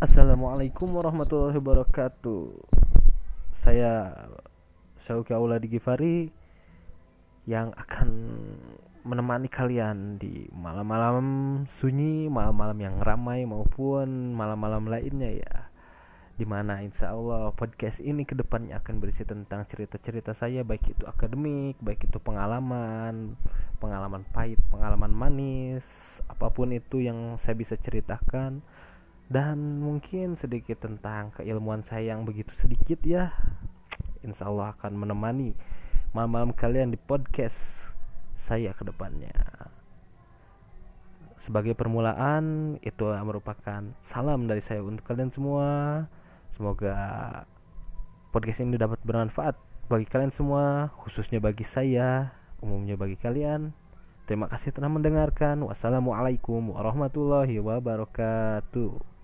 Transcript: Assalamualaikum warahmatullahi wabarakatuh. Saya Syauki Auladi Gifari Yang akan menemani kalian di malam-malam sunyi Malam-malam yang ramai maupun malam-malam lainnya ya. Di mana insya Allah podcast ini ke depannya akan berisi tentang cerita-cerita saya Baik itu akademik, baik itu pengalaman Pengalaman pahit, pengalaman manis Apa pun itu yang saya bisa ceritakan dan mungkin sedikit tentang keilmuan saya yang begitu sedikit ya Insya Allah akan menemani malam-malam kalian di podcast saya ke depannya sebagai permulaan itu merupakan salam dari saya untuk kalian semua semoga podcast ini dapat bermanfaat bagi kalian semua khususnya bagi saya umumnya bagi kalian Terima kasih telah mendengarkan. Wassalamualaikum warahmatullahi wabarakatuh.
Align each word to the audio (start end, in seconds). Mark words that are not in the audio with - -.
Assalamualaikum 0.00 0.96
warahmatullahi 0.96 1.60
wabarakatuh. 1.60 2.56
Saya 3.52 4.08
Syauki 5.04 5.36
Auladi 5.36 5.68
Gifari 5.68 6.32
Yang 7.44 7.76
akan 7.76 8.08
menemani 9.04 9.52
kalian 9.52 10.16
di 10.16 10.48
malam-malam 10.56 11.20
sunyi 11.68 12.32
Malam-malam 12.32 12.80
yang 12.80 12.96
ramai 12.96 13.44
maupun 13.44 14.32
malam-malam 14.32 14.88
lainnya 14.88 15.36
ya. 15.36 15.68
Di 16.32 16.48
mana 16.48 16.80
insya 16.80 17.12
Allah 17.12 17.52
podcast 17.52 18.00
ini 18.00 18.24
ke 18.24 18.32
depannya 18.32 18.80
akan 18.80 19.04
berisi 19.04 19.28
tentang 19.28 19.68
cerita-cerita 19.68 20.32
saya 20.32 20.64
Baik 20.64 20.96
itu 20.96 21.04
akademik, 21.04 21.76
baik 21.76 22.08
itu 22.08 22.16
pengalaman 22.16 23.36
Pengalaman 23.76 24.24
pahit, 24.32 24.64
pengalaman 24.72 25.12
manis 25.12 25.84
Apa 26.24 26.48
pun 26.48 26.72
itu 26.72 27.04
yang 27.04 27.36
saya 27.36 27.52
bisa 27.52 27.76
ceritakan 27.76 28.64
dan 29.30 29.78
mungkin 29.78 30.34
sedikit 30.34 30.82
tentang 30.82 31.30
keilmuan 31.38 31.86
saya 31.86 32.12
yang 32.12 32.26
begitu 32.26 32.50
sedikit 32.58 32.98
ya 33.06 33.30
Insya 34.26 34.50
Allah 34.50 34.74
akan 34.74 34.98
menemani 34.98 35.54
malam-malam 36.10 36.50
kalian 36.50 36.90
di 36.90 36.98
podcast 36.98 37.56
saya 38.42 38.74
ke 38.74 38.82
depannya 38.82 39.30
sebagai 41.46 41.78
permulaan 41.78 42.76
itu 42.82 43.06
merupakan 43.22 43.94
salam 44.02 44.50
dari 44.50 44.60
saya 44.60 44.82
untuk 44.82 45.06
kalian 45.06 45.30
semua 45.30 45.66
semoga 46.58 46.98
podcast 48.34 48.66
ini 48.66 48.74
dapat 48.74 48.98
bermanfaat 49.06 49.54
bagi 49.86 50.10
kalian 50.10 50.34
semua 50.34 50.90
khususnya 51.06 51.38
bagi 51.38 51.62
saya 51.62 52.34
umumnya 52.58 52.98
bagi 52.98 53.14
kalian 53.14 53.70
Terima 54.30 54.46
kasih 54.46 54.70
telah 54.70 54.86
mendengarkan. 54.86 55.58
Wassalamualaikum 55.66 56.70
warahmatullahi 56.70 57.58
wabarakatuh. 57.58 59.19